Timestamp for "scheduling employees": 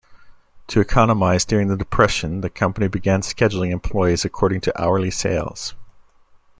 3.21-4.25